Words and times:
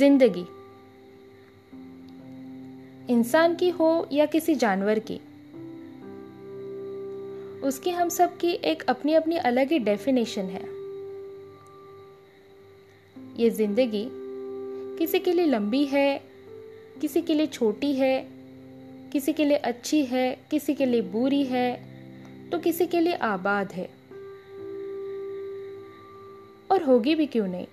ज़िंदगी। 0.00 0.44
इंसान 3.08 3.54
की 3.54 3.68
हो 3.70 3.90
या 4.12 4.26
किसी 4.26 4.54
जानवर 4.56 4.98
की, 5.00 5.20
उसकी 7.62 7.90
हम 7.90 8.08
सब 8.08 8.36
की 8.36 8.50
एक 8.64 8.82
अपनी 8.88 9.14
अपनी 9.14 9.36
अलग 9.38 9.70
ही 9.72 9.78
डेफिनेशन 9.80 10.44
है। 10.46 10.62
ये 13.36 13.50
ज़िंदगी 13.50 14.06
किसी 14.98 15.18
के 15.18 15.32
लिए 15.32 15.46
लंबी 15.46 15.84
है, 15.86 16.20
किसी 17.00 17.22
के 17.22 17.34
लिए 17.34 17.46
छोटी 17.48 17.92
है, 17.94 18.26
किसी 19.12 19.32
के 19.32 19.44
लिए 19.44 19.56
अच्छी 19.56 20.04
है, 20.04 20.36
किसी 20.50 20.74
के 20.74 20.86
लिए 20.86 21.02
बुरी 21.10 21.42
है 21.44 21.70
तो 22.50 22.58
किसी 22.58 22.86
के 22.86 23.00
लिए 23.00 23.14
आबाद 23.24 23.72
है। 23.72 23.88
और 26.70 26.82
होगी 26.82 27.14
भी 27.14 27.26
क्यों 27.26 27.46
नहीं? 27.48 27.66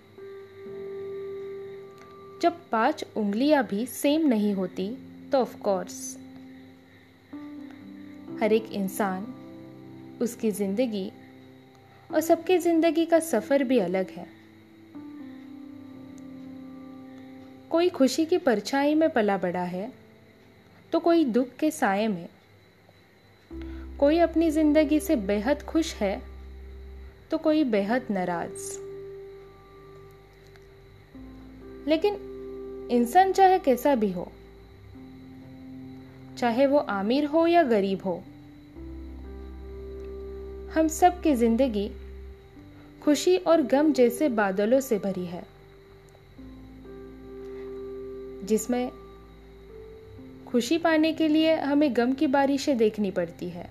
जब 2.41 2.57
पाँच 2.71 3.03
उंगलियाँ 3.17 3.63
भी 3.67 3.85
सेम 3.85 4.27
नहीं 4.27 4.53
होती 4.53 4.87
तो 5.31 5.37
ऑफ़ 5.37 5.55
कोर्स 5.57 6.17
हर 8.41 8.53
एक 8.53 8.71
इंसान 8.73 9.23
उसकी 10.21 10.51
ज़िंदगी 10.51 11.11
और 12.09 12.21
सबकी 12.21 12.57
ज़िंदगी 12.57 13.05
का 13.05 13.19
सफ़र 13.19 13.63
भी 13.63 13.79
अलग 13.79 14.09
है। 14.09 14.27
कोई 17.69 17.89
खुशी 17.89 18.25
की 18.25 18.37
परछाई 18.37 18.95
में 18.95 19.09
पला 19.09 19.37
बड़ा 19.37 19.63
है 19.65 19.91
तो 20.91 20.99
कोई 20.99 21.25
दुख 21.25 21.55
के 21.59 21.71
साय 21.71 22.07
में। 22.07 22.27
कोई 23.99 24.19
अपनी 24.19 24.49
ज़िंदगी 24.51 24.99
से 24.99 25.15
बेहद 25.15 25.61
खुश 25.61 25.93
है 25.95 26.21
तो 27.31 27.37
कोई 27.37 27.63
बेहद 27.63 28.07
नाराज़। 28.11 28.86
लेकिन 31.87 32.15
इंसान 32.91 33.31
चाहे 33.31 33.59
कैसा 33.59 33.95
भी 33.95 34.11
हो, 34.11 34.31
चाहे 36.37 36.65
वो 36.65 36.77
आमिर 36.77 37.25
हो 37.25 37.45
या 37.47 37.63
गरीब 37.63 38.03
हो, 38.05 38.23
हम 40.75 40.87
सब 40.87 41.21
की 41.21 41.35
ज़िंदगी 41.35 41.89
खुशी 43.03 43.37
और 43.37 43.61
गम 43.61 43.91
जैसे 43.93 44.29
बादलों 44.29 44.79
से 44.79 44.97
भरी 44.99 45.25
है, 45.25 45.43
जिसमें 48.45 48.89
खुशी 50.47 50.77
पाने 50.77 51.13
के 51.13 51.27
लिए 51.27 51.55
हमें 51.55 51.95
गम 51.97 52.13
की 52.13 52.27
बारिशें 52.27 52.77
देखनी 52.77 53.11
पड़ती 53.11 53.49
है। 53.49 53.69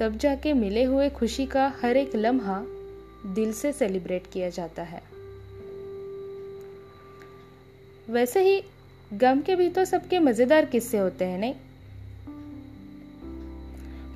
तब 0.00 0.16
जाके 0.18 0.52
मिले 0.52 0.84
हुए 0.84 1.08
खुशी 1.10 1.46
का 1.46 1.72
हर 1.82 1.96
एक 1.96 2.16
लम्हा 2.16 2.62
दिल 3.34 3.52
से 3.52 3.72
सेलिब्रेट 3.72 4.26
किया 4.32 4.48
जाता 4.50 4.82
है। 4.82 5.15
वैसे 8.10 8.40
ही 8.40 8.62
गम 9.14 9.40
के 9.40 9.54
भी 9.56 9.68
तो 9.68 9.84
सबके 9.84 10.18
मज़ेदार 10.18 10.64
किस्से 10.64 10.98
होते 10.98 11.24
हैं, 11.24 11.38
नहीं? 11.38 11.54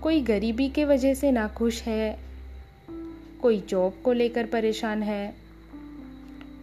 कोई 0.03 0.21
गरीबी 0.21 0.69
के 0.69 0.85
वजह 0.85 1.15
से 1.15 1.31
नाखुश 1.31 1.83
है, 1.83 2.19
कोई 3.43 3.61
जॉब 3.61 4.01
को 4.05 4.13
लेकर 4.13 4.47
परेशान 4.47 5.03
है, 5.03 5.35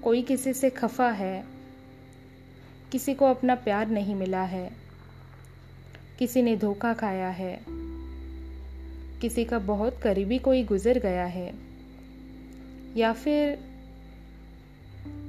कोई 0.03 0.21
किसी 0.21 0.53
से 0.53 0.69
खफा 0.69 1.09
है, 1.11 1.45
किसी 2.91 3.13
को 3.13 3.25
अपना 3.25 3.55
प्यार 3.55 3.87
नहीं 3.87 4.15
मिला 4.15 4.43
है, 4.43 4.71
किसी 6.19 6.41
ने 6.41 6.55
धोखा 6.57 6.93
खाया 6.93 7.29
है, 7.29 7.59
किसी 9.21 9.45
का 9.45 9.59
बहुत 9.59 9.99
करीबी 10.01 10.37
कोई 10.39 10.63
गुजर 10.63 10.99
गया 10.99 11.25
है, 11.25 11.53
या 12.95 13.13
फिर 13.13 13.59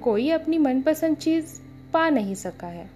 कोई 0.02 0.30
अपनी 0.30 0.58
मनपसंद 0.58 1.16
चीज़ 1.16 1.67
पा 1.92 2.10
नहीं 2.10 2.34
सका 2.34 2.66
है। 2.66 2.90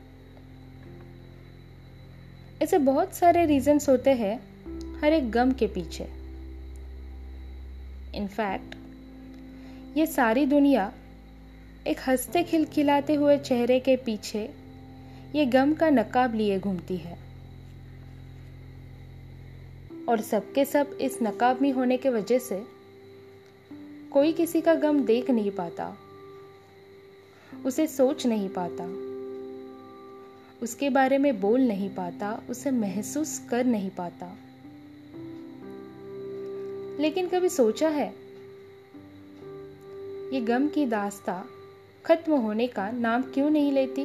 ऐसे 2.63 2.79
बहुत 2.79 3.15
सारे 3.15 3.47
रीजंस 3.47 3.89
होते 3.89 4.11
हैं 4.11 4.39
हर 5.01 5.13
एक 5.13 5.31
गम 5.31 5.53
के 5.53 5.67
पीछे। 5.67 6.09
इनफैक्ट 8.15 8.75
ये 9.97 10.07
सारी 10.07 10.47
दुनिया 10.47 10.93
एक 11.87 12.01
हँसते 12.07 12.43
खिलखिलाते 12.43 13.15
हुए 13.15 13.39
चेहरे 13.39 13.81
के 13.81 13.97
पीछे 13.97 14.51
ये 15.35 15.47
गम 15.47 15.75
का 15.75 15.91
नकाब 15.91 16.35
लिए 16.35 16.61
घूमती 16.61 16.97
है। 16.97 17.19
और 20.09 20.21
सबके 20.21 20.65
सब 20.65 20.99
इस 21.01 21.19
नकाब 21.23 21.63
में 21.63 21.73
होने 21.73 21.97
के 21.97 22.09
वजह 22.09 22.39
से 22.39 22.63
कोई 24.13 24.33
किसी 24.33 24.61
का 24.61 24.75
गम 24.75 25.05
देख 25.05 25.31
नहीं 25.31 25.51
पाता। 25.51 25.97
उसे 27.65 27.87
सोच 27.87 28.27
नहीं 28.27 28.49
पाता। 28.59 29.13
उसके 30.63 30.91
बारे 30.91 31.19
में 31.19 31.41
बोल 31.41 31.61
नहीं 31.61 31.91
पाता, 31.91 32.43
उसे 32.51 32.71
महसूस 32.71 33.47
कर 33.51 33.65
नहीं 33.65 33.91
पाता। 33.91 34.37
लेकिन 37.03 37.29
कभी 37.29 37.49
सोचा 37.49 37.89
है? 37.89 38.15
ये 40.35 40.41
गम 40.41 40.69
की 40.69 40.87
दास्ता 40.87 41.45
खत्म 42.07 42.33
होने 42.33 42.67
का 42.67 42.91
नाम 42.91 43.23
क्यों 43.23 43.51
नहीं 43.51 43.73
लेती? 43.73 44.05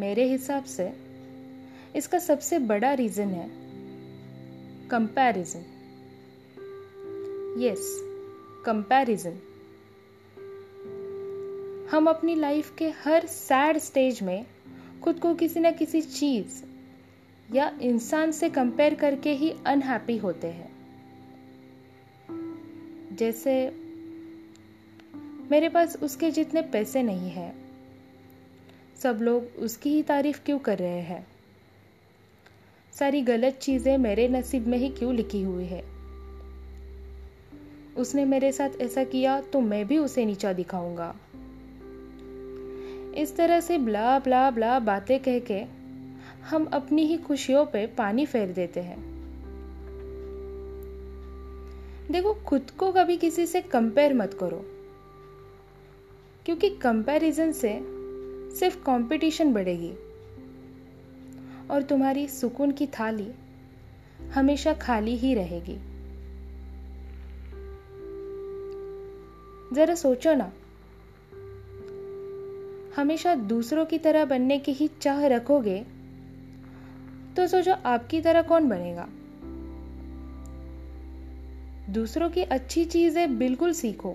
मेरे 0.00 0.24
हिसाब 0.24 0.64
से 0.64 0.92
इसका 1.96 2.18
सबसे 2.18 2.58
बड़ा 2.58 2.92
रीजन 2.92 3.28
है 3.28 3.50
कंपैरिजन। 4.88 5.64
Yes, 7.60 8.00
comparison. 8.66 9.38
हम 11.90 12.08
अपनी 12.08 12.34
लाइफ 12.34 12.74
के 12.78 12.88
हर 13.04 13.26
सैड 13.26 13.78
स्टेज 13.78 14.22
में 14.22 14.46
खुद 15.02 15.18
को 15.18 15.34
किसी 15.34 15.60
न 15.60 15.70
किसी 15.72 16.00
चीज़ 16.02 16.62
या 17.54 17.70
इंसान 17.82 18.32
से 18.32 18.48
कंपेयर 18.50 18.94
करके 18.94 19.32
ही 19.32 19.52
अनहैप्पी 19.66 20.16
होते 20.16 20.46
हैं। 20.46 20.68
जैसे 23.16 23.54
मेरे 25.50 25.68
पास 25.68 25.96
उसके 26.02 26.30
जितने 26.30 26.62
पैसे 26.62 27.02
नहीं 27.02 27.30
है, 27.30 27.54
सब 29.02 29.18
लोग 29.22 29.44
उसकी 29.58 29.90
ही 29.90 30.02
तारीफ़ 30.02 30.40
क्यों 30.46 30.58
कर 30.58 30.78
रहे 30.78 31.00
हैं? 31.00 31.26
सारी 32.92 33.22
गलत 33.22 33.58
चीज़ें 33.62 33.98
मेरे 33.98 34.28
नसीब 34.28 34.66
में 34.66 34.78
ही 34.78 34.88
क्यों 34.88 35.14
लिखी 35.14 35.42
हुई 35.42 35.64
है? 35.64 35.82
उसने 37.96 38.24
मेरे 38.24 38.52
साथ 38.52 38.80
ऐसा 38.80 39.04
किया 39.04 39.40
तो 39.40 39.60
मैं 39.60 39.86
भी 39.88 39.98
उसे 39.98 40.24
नीचा 40.24 40.52
दिखाऊँगा। 40.52 41.14
इस 43.18 43.36
तरह 43.36 43.60
से 43.60 43.78
ब्ला 43.78 44.18
ब्ला 44.18 44.50
ब्ला 44.50 44.78
बातें 44.78 45.20
कह 45.20 45.38
के 45.38 45.64
हम 46.46 46.64
अपनी 46.64 47.04
ही 47.04 47.16
खुशियों 47.16 47.66
पे 47.66 47.86
पानी 47.86 48.26
फेर 48.26 48.48
देते 48.48 48.80
हैं। 48.80 49.18
देखो, 52.10 52.34
खुद 52.34 52.70
को 52.70 52.92
कभी 52.92 53.16
किसी 53.16 53.46
से 53.46 53.60
कंपेयर 53.60 54.14
मत 54.14 54.34
करो। 54.34 54.64
क्योंकि 56.46 56.70
कंपैरिजन 56.70 57.52
से 57.52 57.80
सिर्फ़ 58.56 58.84
कंपटीशन 58.84 59.52
बढ़ेगी। 59.54 59.92
और 61.70 61.82
तुम्हारी 61.82 62.28
सुकून 62.28 62.70
की 62.70 62.86
थाली 62.86 63.32
हमेशा 64.30 64.72
खाली 64.72 65.16
ही 65.16 65.34
रहेगी। 65.34 65.76
जरा 69.74 69.94
सोचो 69.94 70.34
ना 70.34 70.52
हमेशा 72.96 73.34
दूसरों 73.34 73.84
की 73.86 73.98
तरह 73.98 74.24
बनने 74.24 74.58
की 74.58 74.72
ही 74.72 74.88
चाह 75.00 75.26
रखोगे 75.26 75.78
तो 77.36 77.46
सोचो 77.46 77.72
आपकी 77.86 78.20
तरह 78.20 78.42
कौन 78.42 78.68
बनेगा। 78.68 79.08
दूसरों 81.92 82.28
की 82.30 82.42
अच्छी 82.42 82.84
चीज़ें 82.84 83.38
बिल्कुल 83.38 83.72
सीखो, 83.72 84.14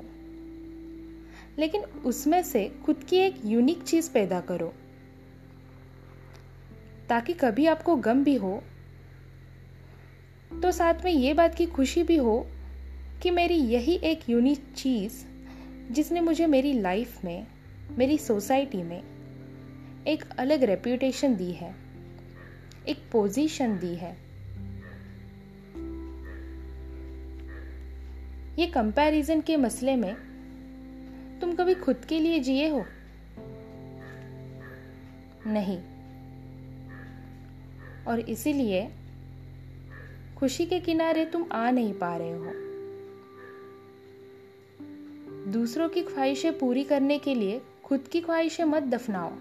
लेकिन 1.59 1.81
उसमें 2.05 2.41
से 2.43 2.67
खुद 2.85 3.03
की 3.03 3.17
एक 3.17 3.35
यूनिक 3.45 3.83
चीज़ 3.83 4.11
पैदा 4.11 4.39
करो, 4.41 4.73
ताकि 7.09 7.33
कभी 7.33 7.65
आपको 7.65 7.95
गम 7.95 8.23
भी 8.23 8.35
हो 8.35 8.61
तो 10.63 10.71
साथ 10.71 11.03
में 11.05 11.11
ये 11.11 11.33
बात 11.33 11.55
की 11.55 11.65
खुशी 11.65 12.03
भी 12.03 12.17
हो 12.17 12.45
कि 13.23 13.31
मेरी 13.31 13.55
यही 13.55 13.95
एक 14.03 14.29
यूनिक 14.29 14.63
चीज़ 14.75 15.23
जिसने 15.93 16.21
मुझे 16.21 16.47
मेरी 16.47 16.73
लाइफ 16.73 17.23
में 17.25 17.47
मेरी 17.91 18.17
सोसाइटी 18.17 18.83
में 18.83 19.03
एक 20.07 20.25
अलग 20.39 20.63
रेप्यूटेशन 20.63 21.35
दी 21.35 21.51
है, 21.51 21.75
एक 22.87 22.97
पोजीशन 23.11 23.77
दी 23.77 23.95
है। 23.95 24.17
ये 28.59 28.67
कंपैरिजन 28.67 29.41
के 29.41 29.57
मसले 29.57 29.95
में 29.95 30.15
तुम 31.41 31.55
कभी 31.55 31.75
खुद 31.75 32.05
के 32.09 32.19
लिए 32.19 32.39
जिए 32.39 32.69
हो? 32.69 32.85
नहीं। 35.47 35.77
और 38.05 38.19
इसीलिए 38.19 38.91
खुशी 40.37 40.65
के 40.65 40.79
किनारे 40.79 41.25
तुम 41.25 41.45
आ 41.51 41.71
नहीं 41.71 41.93
पा 41.93 42.17
रहे 42.17 42.33
हो। 42.33 42.73
दूसरों 45.51 45.89
की 45.89 46.01
ख्वाहिशें 46.01 46.59
पूरी 46.59 46.83
करने 46.83 47.19
के 47.19 47.35
लिए 47.35 47.61
खुद 47.83 48.07
की 48.07 48.21
ख्वाहिशें 48.21 48.63
मत 48.63 48.83
दफनाओ। 48.83 49.31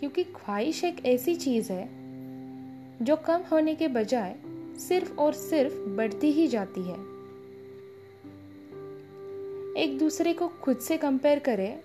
क्योंकि 0.00 0.24
ख्वाहिश 0.24 0.84
एक 0.84 1.06
ऐसी 1.06 1.34
चीज़ 1.34 1.72
है, 1.72 1.88
जो 3.04 3.16
कम 3.16 3.40
होने 3.52 3.74
के 3.74 3.88
बजाय 3.88 4.36
सिर्फ़ 4.78 5.14
और 5.14 5.32
सिर्फ़ 5.32 5.74
बढ़ती 5.76 6.30
ही 6.30 6.46
जाती 6.46 6.82
है। 6.82 6.94
एक 9.82 9.96
दूसरे 9.98 10.32
को 10.32 10.48
खुद 10.48 10.78
से 10.78 10.96
कंपेयर 10.96 11.38
करें 11.38 11.80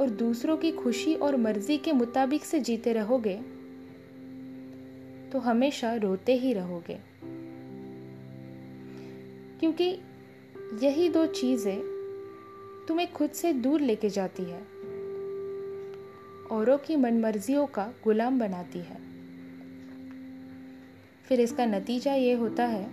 और 0.00 0.10
दूसरों 0.10 0.56
की 0.56 0.72
खुशी 0.72 1.14
और 1.14 1.36
मर्ज़ी 1.36 1.78
के 1.78 1.92
मुताबिक 1.92 2.44
से 2.44 2.60
जीते 2.60 2.92
रहोगे 2.92 3.40
तो 5.32 5.38
हमेशा 5.38 5.94
रोते 5.94 6.34
ही 6.34 6.52
रहोगे। 6.52 6.98
क्योंकि 9.60 9.98
यही 10.82 11.08
दो 11.08 11.26
चीज़ें 11.26 11.97
तुम्हें 12.88 13.12
खुद 13.12 13.30
से 13.30 13.52
दूर 13.52 13.80
लेके 13.80 14.10
जाती 14.10 14.42
है। 14.42 14.60
औरों 16.46 16.78
की 16.78 16.96
मनमर्जियों 16.96 17.66
का 17.66 17.92
गुलाम 18.04 18.40
बनाती 18.40 18.78
है। 18.78 18.96
फिर 21.24 21.40
इसका 21.40 21.66
नतीजा 21.66 22.14
ये 22.14 22.32
होता 22.32 22.64
है 22.64 22.86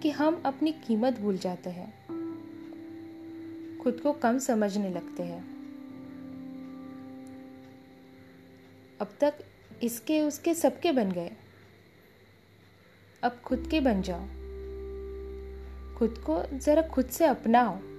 कि 0.00 0.10
हम 0.10 0.42
अपनी 0.44 0.72
कीमत 0.72 1.20
भूल 1.20 1.38
जाते 1.38 1.70
हैं। 1.70 2.00
खुद 3.78 4.00
को 4.00 4.12
कम 4.12 4.38
समझने 4.38 4.90
लगते 4.90 5.22
हैं। 5.22 5.42
अब 9.00 9.08
तक 9.20 9.34
इसके 9.82 10.20
उसके 10.22 10.54
सबके 10.54 10.92
बन 10.92 11.12
गए। 11.12 11.30
अब 13.22 13.40
खुद 13.44 13.68
के 13.70 13.80
बन 13.80 14.02
जाओ। 14.02 14.24
खुद 15.98 16.18
को 16.18 16.58
जरा 16.58 16.82
खुद 16.82 17.06
से 17.06 17.24
अपनाओ। 17.24 17.89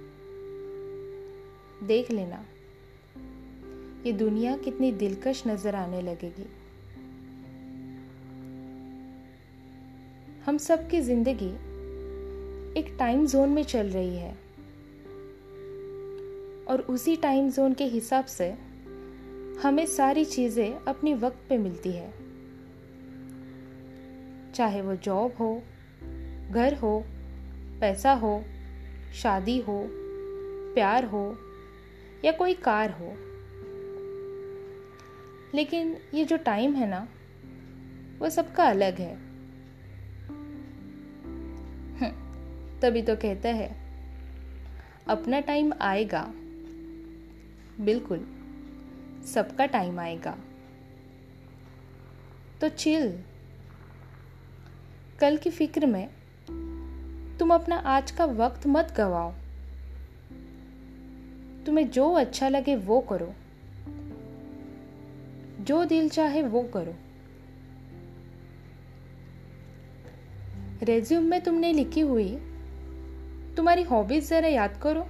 देख 1.82 2.10
लेना। 2.10 2.44
ये 4.06 4.12
दुनिया 4.12 4.56
कितनी 4.56 4.92
दिलकश 4.92 5.42
नज़र 5.46 5.74
आने 5.74 6.02
लगेगी। 6.02 6.46
हम 10.46 10.58
सबकी 10.58 11.00
ज़िंदगी 11.00 11.50
एक 12.80 12.96
टाइम 12.98 13.26
जोन 13.26 13.48
में 13.48 13.62
चल 13.62 13.86
रही 13.86 14.16
है। 14.16 14.32
और 16.68 16.86
उसी 16.90 17.16
टाइम 17.16 17.50
जोन 17.50 17.74
के 17.74 17.84
हिसाब 17.84 18.24
से 18.24 18.50
हमें 19.62 19.86
सारी 19.86 20.24
चीज़ें 20.24 20.74
अपनी 20.74 21.14
वक्त 21.14 21.38
पे 21.48 21.58
मिलती 21.58 21.92
है। 21.92 22.12
चाहे 24.52 24.82
वो 24.82 24.94
जॉब 24.96 25.32
हो, 25.40 25.62
घर 26.50 26.74
हो, 26.74 27.04
पैसा 27.80 28.12
हो, 28.12 28.44
शादी 29.14 29.58
हो, 29.60 29.88
प्यार 30.74 31.04
हो 31.04 31.38
या 32.24 32.32
कोई 32.32 32.54
कार 32.54 32.90
हो। 32.90 33.16
लेकिन 35.54 35.96
ये 36.14 36.24
जो 36.24 36.36
टाइम 36.36 36.74
है 36.74 36.88
ना, 36.88 37.08
वो 38.18 38.30
सबका 38.30 38.64
अलग 38.64 38.98
है। 38.98 39.32
तभी 42.80 43.02
तो 43.02 43.16
कहते 43.16 43.48
हैं, 43.48 43.82
अपना 45.06 45.40
टाइम 45.40 45.72
आएगा। 45.80 46.32
बिल्कुल, 47.80 48.18
सबका 49.26 49.66
टाइम 49.66 50.00
आएगा। 50.00 50.38
तो 52.60 52.68
चिल 52.68 53.22
कल 55.20 55.36
की 55.36 55.50
फ़िक्र 55.50 55.86
में 55.86 56.08
तुम 57.38 57.54
अपना 57.54 57.76
आज 57.76 58.10
का 58.10 58.24
वक्त 58.24 58.66
मत 58.66 58.94
गवाओ। 58.96 59.32
तुम्हें 61.66 61.90
जो 61.90 62.12
अच्छा 62.12 62.48
लगे 62.48 62.76
वो 62.76 63.00
करो। 63.00 63.34
जो 65.64 65.84
दिल 65.84 66.08
चाहे 66.08 66.42
वो 66.42 66.62
करो। 66.62 66.94
रेज्यूम 70.82 71.24
में 71.24 71.40
तुमने 71.40 71.72
लिखी 71.72 72.00
हुई, 72.00 72.36
तुम्हारी 73.56 73.82
हॉबीज 73.82 74.28
जरा 74.28 74.48
याद 74.48 74.80
करो। 74.82 75.00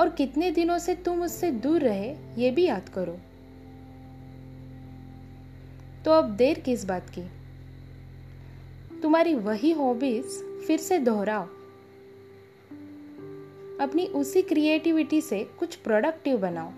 और 0.00 0.10
कितने 0.10 0.50
दिनों 0.50 0.78
से 0.78 0.94
तुम 0.94 1.22
उससे 1.22 1.50
दूर 1.50 1.80
रहे, 1.82 2.16
ये 2.38 2.50
भी 2.50 2.66
याद 2.66 2.88
करो। 2.88 3.18
तो 6.04 6.10
अब 6.10 6.24
देर 6.24 6.60
किस 6.60 6.84
बात 6.84 7.10
की? 7.18 7.22
तुम्हारी 9.00 9.34
वही 9.34 9.72
हॉबीज 9.72 10.24
फिर 10.66 10.78
से 10.78 10.98
दोहराओ। 10.98 11.55
अपनी 13.80 14.06
उसी 14.06 14.42
क्रिएटिविटी 14.42 15.20
से 15.20 15.42
कुछ 15.58 15.74
प्रोडक्टिव 15.76 16.38
बनाओ। 16.38 16.70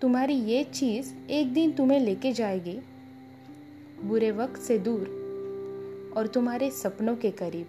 तुम्हारी 0.00 0.34
ये 0.34 0.64
चीज़ 0.64 1.12
एक 1.30 1.52
दिन 1.52 1.72
तुम्हें 1.72 2.00
लेके 2.00 2.32
जाएगी, 2.32 2.78
बुरे 4.04 4.30
वक्त 4.30 4.60
से 4.60 4.78
दूर 4.78 6.12
और 6.16 6.26
तुम्हारे 6.26 6.70
सपनों 6.70 7.16
के 7.16 7.30
करीब। 7.30 7.66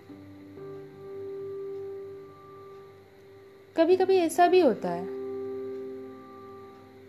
कभी 3.75 3.95
कभी 3.95 4.15
ऐसा 4.15 4.47
भी 4.47 4.59
होता 4.59 4.89
है, 4.89 5.05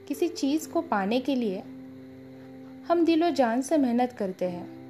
किसी 0.09 0.29
चीज़ 0.29 0.69
को 0.71 0.81
पाने 0.81 1.21
के 1.21 1.35
लिए 1.35 1.63
हम 2.89 3.05
दिलो 3.05 3.31
जान 3.31 3.63
से 3.63 3.79
मेहनत 3.79 4.13
करते 4.13 4.45
हैं। 4.45 4.82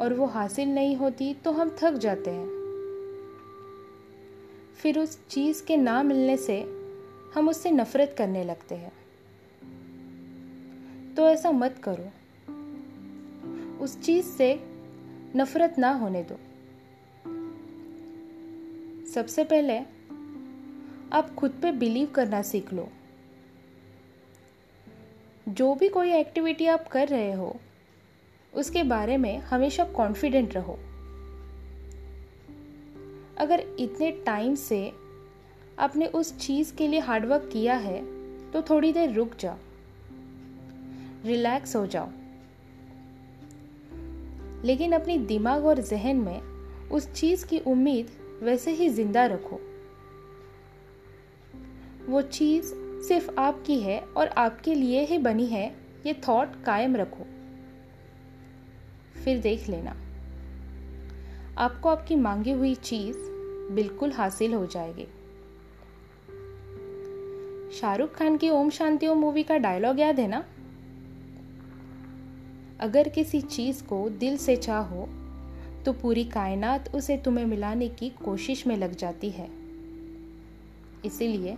और 0.00 0.14
वो 0.14 0.26
हासिल 0.26 0.68
नहीं 0.68 0.96
होती 0.96 1.34
तो 1.34 1.52
हम 1.52 1.76
थक 1.78 1.92
जाते 1.92 2.30
हैं। 2.30 2.58
फिर 4.76 4.98
उस 4.98 5.26
चीज़ 5.26 5.64
के 5.64 5.76
ना 5.76 6.02
मिलने 6.02 6.36
से 6.36 6.60
हम 7.34 7.48
उससे 7.48 7.70
नफरत 7.70 8.14
करने 8.18 8.44
लगते 8.44 8.74
हैं। 8.74 8.92
तो 11.14 11.28
ऐसा 11.28 11.50
मत 11.50 11.80
करो। 11.88 12.10
उस 13.84 14.00
चीज़ 14.00 14.26
से 14.26 14.60
नफरत 15.36 15.74
ना 15.78 15.90
होने 15.90 16.22
दो। 16.22 16.36
सबसे 19.10 19.44
पहले 19.44 19.78
आप 21.12 21.34
खुद 21.34 21.50
पे 21.50 21.72
बिलीव 21.72 22.06
करना 22.06 22.42
सीख 22.42 22.72
लो। 22.72 22.88
जो 25.48 25.74
भी 25.74 25.88
कोई 25.88 26.12
एक्टिविटी 26.12 26.66
आप 26.66 26.88
कर 26.88 27.08
रहे 27.08 27.32
हो 27.32 27.56
उसके 28.58 28.82
बारे 28.82 29.16
में 29.16 29.38
हमेशा 29.38 29.84
कॉन्फिडेंट 29.84 30.54
रहो। 30.54 30.78
अगर 33.38 33.60
इतने 33.78 34.10
टाइम 34.10 34.54
से 34.54 34.92
आपने 35.78 36.06
उस 36.06 36.38
चीज़ 36.38 36.74
के 36.74 36.88
लिए 36.88 37.00
हार्डवर्क 37.00 37.50
किया 37.52 37.74
है 37.76 37.98
तो 38.50 38.62
थोड़ी 38.62 38.92
देर 38.92 39.12
रुक 39.12 39.36
जाओ। 39.40 39.56
रिलैक्स 41.24 41.76
हो 41.76 41.86
जाओ। 41.86 42.08
लेकिन 44.64 44.92
अपनी 44.92 45.18
दिमाग 45.18 45.64
और 45.64 45.80
जहन 45.80 46.16
में 46.16 46.40
उस 46.88 47.12
चीज़ 47.12 47.46
की 47.46 47.58
उम्मीद 47.58 48.10
वैसे 48.42 48.70
ही 48.70 48.88
ज़िंदा 48.88 49.26
रखो। 49.26 49.60
वो 52.06 52.22
चीज़ 52.22 52.72
सिर्फ़ 53.08 53.30
आपकी 53.38 53.80
है 53.80 54.00
और 54.00 54.28
आपके 54.28 54.74
लिए 54.74 55.00
ही 55.00 55.18
बनी 55.18 55.46
है, 55.46 55.76
ये 56.06 56.14
थॉट 56.28 56.62
कायम 56.64 56.96
रखो। 56.96 57.26
फिर 59.24 59.40
देख 59.40 59.68
लेना। 59.68 59.96
आपको 61.58 61.88
आपकी 61.88 62.16
मांगी 62.16 62.52
हुई 62.52 62.74
चीज़ 62.74 63.16
बिल्कुल 63.72 64.12
हासिल 64.12 64.54
हो 64.54 64.66
जाएगी। 64.66 65.06
शाहरुख 67.78 68.14
खान 68.14 68.36
की 68.36 68.50
ओम 68.50 68.70
शांति 68.70 69.06
ओम 69.06 69.18
मूवी 69.18 69.42
का 69.42 69.56
डायलॉग 69.56 70.00
याद 70.00 70.20
है 70.20 70.28
ना? 70.28 70.44
अगर 72.80 73.08
किसी 73.08 73.40
चीज़ 73.40 73.84
को 73.84 74.08
दिल 74.10 74.36
से 74.36 74.56
चाहो 74.56 75.08
तो 75.84 75.92
पूरी 75.92 76.24
कायनात 76.24 76.94
उसे 76.94 77.16
तुम्हें 77.16 77.44
मिलाने 77.44 77.88
की 77.88 78.08
कोशिश 78.24 78.66
में 78.66 78.76
लग 78.76 78.94
जाती 78.96 79.30
है। 79.30 79.48
इसीलिए 81.04 81.56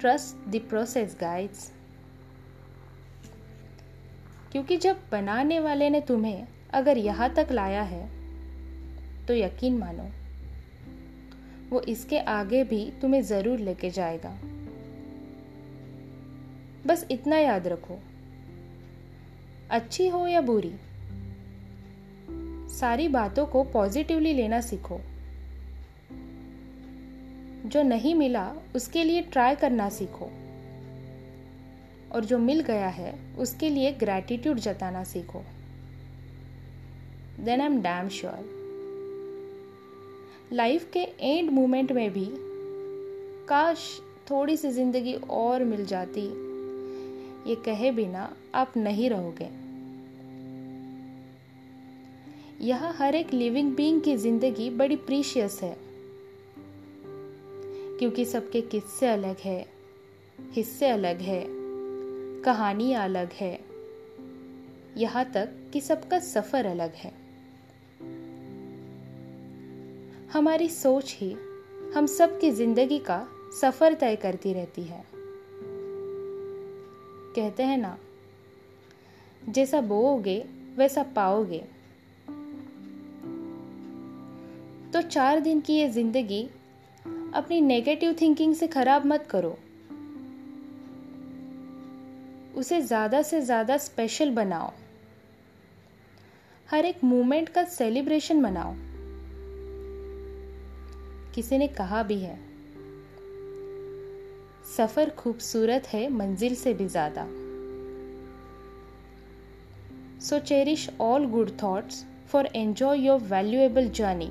ट्रस्ट 0.00 0.48
द 0.48 0.60
प्रोसेस 0.68 1.16
गाइड्स 1.20 1.70
क्योंकि 4.52 4.76
जब 4.76 5.00
बनाने 5.12 5.60
वाले 5.60 5.90
ने 5.90 6.00
तुम्हें 6.00 6.46
अगर 6.72 6.98
यहाँ 6.98 7.32
तक 7.34 7.48
लाया 7.52 7.82
है 7.82 8.08
तो 9.26 9.34
यकीन 9.34 9.78
मानो, 9.78 10.08
वो 11.70 11.80
इसके 11.80 12.18
आगे 12.18 12.62
भी 12.64 12.92
तुम्हें 13.02 13.22
ज़रूर 13.22 13.58
लेके 13.58 13.90
जाएगा। 13.90 14.30
बस 16.86 17.06
इतना 17.10 17.38
याद 17.38 17.66
रखो। 17.68 17.98
अच्छी 19.70 20.08
हो 20.08 20.26
या 20.26 20.40
बुरी, 20.40 20.72
सारी 22.70 23.08
बातों 23.08 23.46
को 23.46 23.62
पॉजिटिवली 23.64 24.32
लेना 24.32 24.60
सीखो। 24.60 25.00
जो 27.66 27.82
नहीं 27.82 28.14
मिला, 28.14 28.52
उसके 28.76 29.04
लिए 29.04 29.22
ट्राई 29.22 29.54
करना 29.54 29.88
सीखो। 29.88 30.30
और 32.12 32.24
जो 32.24 32.38
मिल 32.38 32.60
गया 32.60 32.88
है, 32.88 33.18
उसके 33.38 33.68
लिए 33.68 33.92
ग्रैटिट्यूड 33.92 34.58
जताना 34.58 35.04
सीखो। 35.04 35.42
Then 37.40 37.60
I 37.60 37.66
am 37.66 37.82
damn 37.82 38.08
sure 38.08 38.60
life 40.52 40.90
के 40.92 41.00
एंड 41.00 41.50
मोमेंट 41.50 41.92
में 41.92 42.10
भी, 42.10 42.28
काश 43.48 44.00
थोड़ी 44.30 44.56
सी 44.56 44.70
ज़िंदगी 44.70 45.14
और 45.14 45.64
मिल 45.64 45.86
जाती। 45.86 46.50
ये 47.50 47.54
कहे 47.54 47.92
बिना 47.92 48.36
आप 48.54 48.76
नहीं 48.76 49.10
रहोगे। 49.10 49.48
यह 52.66 52.84
हर 52.84 53.14
एक 53.14 53.32
लिविंग 53.32 53.76
बीइंग 53.76 54.02
की 54.02 54.16
ज़िंदगी 54.16 54.70
बड़ी 54.70 54.96
प्रीशियस 54.96 55.60
है। 55.62 55.76
क्योंकि 57.98 58.24
सबके 58.24 58.60
किस्से 58.60 59.06
अलग 59.06 59.36
है, 59.36 59.66
हिस्से 60.52 60.88
अलग 60.88 61.20
है। 61.20 61.59
कहानी 62.44 62.92
अलग 62.92 63.32
है। 63.32 63.58
यहाँ 64.96 65.24
तक 65.24 65.48
कि 65.72 65.80
सबका 65.80 66.18
सफ़र 66.18 66.66
अलग 66.66 66.94
है। 66.94 67.12
हमारी 70.32 70.68
सोच 70.68 71.16
ही 71.20 71.32
हम 71.94 72.06
सब 72.06 72.38
की 72.40 72.50
ज़िंदगी 72.50 72.98
का 72.98 73.26
सफ़र 73.60 73.94
तय 73.94 74.16
करती 74.16 74.52
रहती 74.52 74.82
है। 74.82 75.04
कहते 77.36 77.62
हैं 77.62 77.78
ना, 77.78 77.96
जैसा 79.48 79.80
बोओगे, 79.80 80.44
वैसा 80.76 81.02
पाओगे। 81.02 81.64
तो 84.92 85.02
चार 85.02 85.40
दिन 85.40 85.60
की 85.60 85.74
ये 85.74 85.88
ज़िंदगी 85.88 86.42
अपनी 87.34 87.60
नेगेटिव 87.60 88.16
थिंकिंग 88.20 88.54
से 88.54 88.66
ख़राब 88.66 89.06
मत 89.06 89.26
करो। 89.30 89.58
उसे 92.54 92.80
ज़्यादा 92.82 93.22
से 93.22 93.40
ज़्यादा 93.40 93.76
स्पेशल 93.78 94.30
बनाओ। 94.30 94.72
हर 96.68 96.84
एक 96.84 97.04
मोमेंट 97.04 97.48
का 97.48 97.64
सेलिब्रेशन 97.64 98.40
मनाओ। 98.40 98.74
किसी 101.34 101.58
ने 101.58 101.66
कहा 101.68 102.02
भी 102.02 102.18
है, 102.18 102.38
सफ़र 104.66 105.10
खूबसूरत 105.10 105.86
है, 105.86 106.08
मंजिल 106.10 106.54
से 106.54 106.74
भी 106.74 106.86
ज़्यादा। 106.88 107.26
So 110.20 110.38
cherish 110.38 110.88
all 111.00 111.26
good 111.26 111.50
thoughts 111.62 112.04
for 112.28 112.48
enjoy 112.56 112.98
your 112.98 113.20
valuable 113.20 113.88
journey 113.90 114.30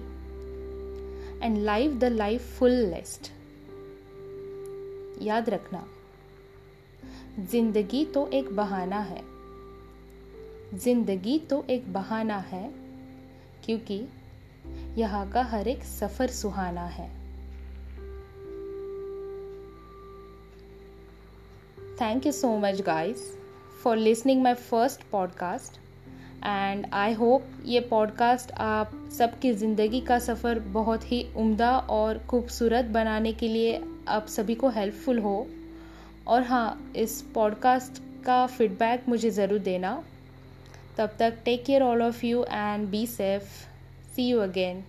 and 1.44 1.58
live 1.58 1.98
the 2.00 2.12
life 2.14 2.58
fullest 2.92 3.32
याद 5.22 5.50
रखना। 5.50 5.88
ज़िंदगी 7.42 8.04
तो 8.06 8.28
एक 8.34 8.52
बहाना 8.56 9.00
है। 9.00 9.22
ज़िंदगी 10.76 11.38
तो 11.40 11.64
एक 11.70 11.92
बहाना 11.94 12.38
है, 12.38 12.70
क्योंकि 13.66 14.02
यहाँ 14.98 15.30
का 15.32 15.44
हर 15.44 15.68
एक 15.68 15.84
सफ़र 15.84 16.28
सुहाना 16.28 16.86
है। 16.86 17.08
Thank 22.02 22.26
you 22.26 22.32
so 22.32 22.58
much 22.58 22.82
guys 22.82 23.22
for 23.84 23.98
listening 23.98 24.42
my 24.44 24.54
first 24.54 25.04
podcast 25.12 25.78
and 26.46 26.86
I 26.94 27.14
hope 27.14 27.48
ये 27.66 27.80
पॉडकास्ट 27.80 28.52
आप 28.52 28.92
सबकी 29.18 29.54
ज़िंदगी 29.54 30.02
का 30.02 30.20
सफ़र 30.20 30.60
बहुत 30.60 31.12
ही 31.12 31.26
उम्दा 31.38 31.78
और 31.78 32.18
खूबसूरत 32.30 32.86
बनाने 32.86 33.34
के 33.34 33.48
लिए 33.48 33.82
आप 34.08 34.28
सभी 34.28 34.56
को 34.56 34.70
हेल्पफुल 34.70 35.20
हो। 35.20 35.48
और 36.30 36.44
हाँ 36.44 36.92
इस 36.96 37.22
पॉडकास्ट 37.36 38.02
का 38.26 38.46
फीडबैक 38.48 39.08
मुझे 39.10 39.30
ज़रूर 39.30 39.60
देना। 39.60 39.92
तब 40.98 41.16
तक 41.20 41.38
take 41.46 41.64
care 41.66 41.82
all 41.82 42.02
of 42.02 42.26
you 42.26 42.44
and 42.44 42.88
be 42.90 43.06
safe 43.08 43.44
see 44.16 44.28
you 44.28 44.40
again 44.40 44.84